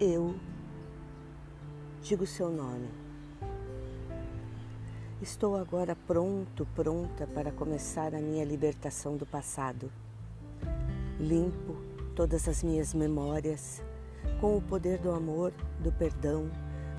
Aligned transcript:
eu 0.00 0.36
digo 2.00 2.24
seu 2.24 2.50
nome. 2.50 2.88
Estou 5.20 5.56
agora 5.56 5.96
pronto, 6.06 6.64
pronta 6.72 7.26
para 7.26 7.50
começar 7.50 8.14
a 8.14 8.20
minha 8.20 8.44
libertação 8.44 9.16
do 9.16 9.26
passado. 9.26 9.90
Limpo 11.18 11.76
todas 12.14 12.46
as 12.46 12.62
minhas 12.62 12.94
memórias 12.94 13.82
com 14.40 14.56
o 14.56 14.62
poder 14.62 14.98
do 14.98 15.10
amor, 15.10 15.52
do 15.80 15.90
perdão, 15.90 16.48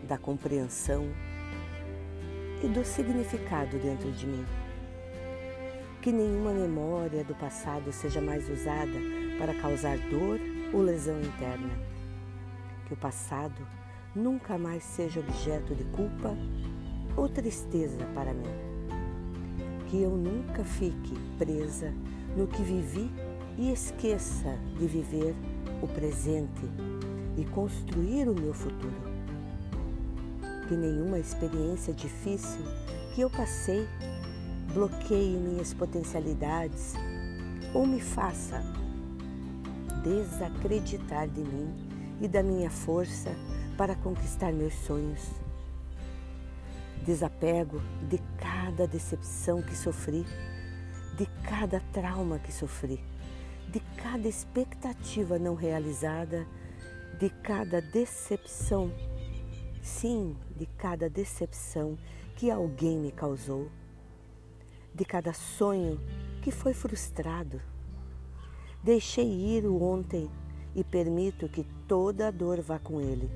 da 0.06 0.18
compreensão 0.18 1.06
e 2.62 2.68
do 2.68 2.84
significado 2.84 3.80
dentro 3.80 4.12
de 4.12 4.28
mim. 4.28 4.46
Que 6.02 6.12
nenhuma 6.12 6.52
memória 6.52 7.24
do 7.24 7.36
passado 7.36 7.94
seja 7.94 8.20
mais 8.20 8.50
usada 8.50 9.00
para 9.38 9.54
causar 9.62 9.98
dor 10.10 10.38
ou 10.74 10.82
lesão 10.82 11.18
interna. 11.22 11.99
Que 12.90 12.96
o 12.96 12.98
passado 12.98 13.62
nunca 14.16 14.58
mais 14.58 14.84
seja 14.84 15.20
objeto 15.20 15.76
de 15.76 15.84
culpa 15.96 16.36
ou 17.16 17.30
tristeza 17.30 18.04
para 18.16 18.34
mim. 18.34 18.50
Que 19.88 20.02
eu 20.02 20.10
nunca 20.10 20.64
fique 20.64 21.14
presa 21.38 21.94
no 22.36 22.48
que 22.48 22.64
vivi 22.64 23.12
e 23.60 23.72
esqueça 23.72 24.58
de 24.80 24.88
viver 24.88 25.36
o 25.84 25.88
presente 25.88 26.66
e 27.38 27.46
construir 27.46 28.28
o 28.28 28.34
meu 28.34 28.56
futuro. 28.56 29.20
Que 30.68 30.76
nenhuma 30.76 31.20
experiência 31.20 31.94
difícil 31.94 32.66
que 33.14 33.22
eu 33.22 33.30
passei 33.30 33.88
bloqueie 34.74 35.38
minhas 35.38 35.76
potencialidades 35.76 36.96
ou 37.72 37.86
me 37.86 38.02
faça 38.02 38.64
desacreditar 40.04 41.28
de 41.28 41.42
mim 41.42 41.89
e 42.22 42.28
da 42.28 42.44
minha 42.44 42.70
força 42.70 43.36
para 43.78 43.96
conquistar 43.96 44.52
meus 44.52 44.74
sonhos. 44.74 45.22
Desapego 47.06 47.82
de 48.10 48.20
cada 48.38 48.86
decepção 48.86 49.62
que 49.62 49.76
sofri, 49.76 50.26
de 51.18 51.26
cada 51.48 51.80
trauma 51.94 52.40
que 52.40 52.52
sofri, 52.52 53.02
de 53.70 53.80
cada 54.02 54.28
expectativa 54.28 55.40
não 55.40 55.56
realizada, 55.56 56.46
de 57.18 57.30
cada 57.30 57.82
decepção, 57.82 58.92
sim, 59.82 60.36
de 60.56 60.66
cada 60.66 61.10
decepção 61.10 61.98
que 62.36 62.52
alguém 62.52 62.98
me 62.98 63.12
causou, 63.12 63.70
de 64.94 65.06
cada 65.06 65.34
sonho 65.34 66.00
que 66.42 66.52
foi 66.52 66.74
frustrado. 66.74 67.62
Deixei 68.84 69.28
ir 69.28 69.66
o 69.66 69.82
ontem 69.82 70.30
e 70.80 70.84
permito 70.84 71.50
que 71.50 71.66
toda 71.90 72.30
a 72.30 72.32
dor 72.32 72.62
vá 72.62 72.80
com 72.80 73.02
ele. 73.02 73.30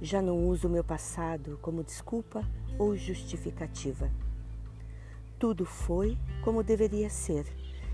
Já 0.00 0.22
não 0.22 0.48
uso 0.48 0.68
o 0.68 0.70
meu 0.70 0.82
passado 0.82 1.58
como 1.60 1.84
desculpa 1.84 2.42
ou 2.78 2.96
justificativa. 2.96 4.10
Tudo 5.38 5.66
foi 5.66 6.16
como 6.42 6.62
deveria 6.62 7.10
ser 7.10 7.44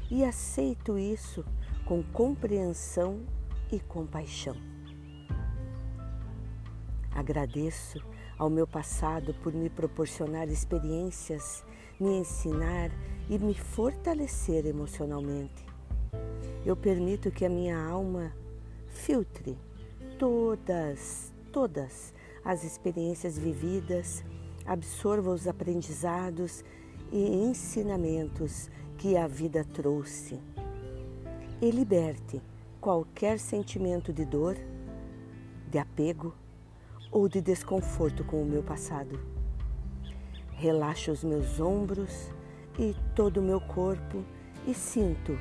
e 0.08 0.24
aceito 0.24 0.96
isso 0.96 1.44
com 1.84 2.04
compreensão 2.04 3.20
e 3.72 3.80
compaixão. 3.80 4.54
Agradeço 7.10 8.00
ao 8.38 8.48
meu 8.48 8.66
passado 8.66 9.34
por 9.42 9.52
me 9.52 9.69
proporcionar 9.69 10.48
experiências, 10.48 11.64
me 11.98 12.10
ensinar 12.19 12.92
e 13.28 13.41
me 13.41 13.54
fortalecer 13.54 14.66
emocionalmente. 14.66 15.66
Eu 16.64 16.76
permito 16.76 17.32
que 17.32 17.44
a 17.44 17.50
minha 17.50 17.76
alma 17.76 18.32
filtre 19.04 19.58
todas, 20.16 21.32
todas 21.50 22.14
as 22.44 22.62
experiências 22.62 23.36
vividas, 23.36 24.24
absorva 24.64 25.30
os 25.30 25.48
aprendizados 25.48 26.64
e 27.10 27.20
ensinamentos 27.20 28.70
que 28.96 29.16
a 29.16 29.26
vida 29.26 29.64
trouxe 29.64 30.38
e 31.60 31.70
liberte 31.72 32.40
qualquer 32.80 33.40
sentimento 33.40 34.12
de 34.12 34.24
dor, 34.24 34.56
de 35.69 35.78
apego 35.78 36.32
ou 37.10 37.28
de 37.28 37.40
desconforto 37.40 38.22
com 38.22 38.40
o 38.40 38.46
meu 38.46 38.62
passado. 38.62 39.19
Relaxo 40.52 41.10
os 41.10 41.24
meus 41.24 41.58
ombros 41.58 42.30
e 42.78 42.94
todo 43.16 43.38
o 43.38 43.42
meu 43.42 43.60
corpo 43.60 44.24
e 44.64 44.72
sinto 44.72 45.32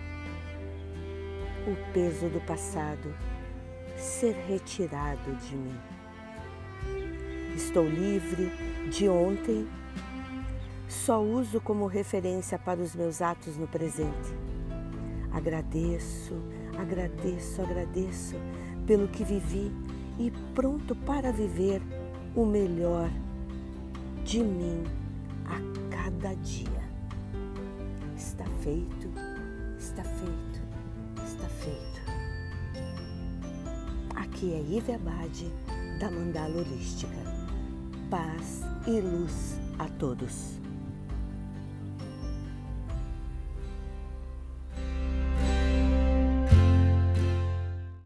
o 1.68 1.94
peso 1.94 2.28
do 2.28 2.42
passado 2.42 3.31
ser 4.02 4.34
retirado 4.48 5.34
de 5.36 5.56
mim. 5.56 5.80
Estou 7.56 7.88
livre 7.88 8.52
de 8.90 9.08
ontem, 9.08 9.68
só 10.90 11.22
uso 11.22 11.62
como 11.62 11.86
referência 11.86 12.58
para 12.58 12.82
os 12.82 12.96
meus 12.96 13.22
atos 13.22 13.56
no 13.56 13.68
presente. 13.68 14.34
Agradeço, 15.32 16.36
agradeço, 16.78 17.62
agradeço 17.62 18.36
pelo 18.88 19.08
que 19.08 19.24
vivi 19.24 19.72
e 20.20 20.32
pronto 20.54 20.96
para 20.96 21.32
viver 21.32 21.82
o 22.36 22.46
melhor 22.46 23.10
de 24.24 24.44
mim 24.44 24.84
a 25.46 25.96
cada 25.96 26.34
dia. 26.36 26.82
Está 28.18 28.46
feito, 28.62 29.10
está 29.78 30.04
feito, 30.04 30.62
está 31.24 31.48
feito. 31.48 32.21
Aqui 34.42 34.54
é 34.54 34.76
Ive 34.76 34.94
Abade, 34.94 35.52
da 36.00 36.10
Mandala 36.10 36.62
Holística. 36.62 37.14
Paz 38.10 38.64
e 38.88 39.00
luz 39.00 39.60
a 39.78 39.88
todos. 39.88 40.61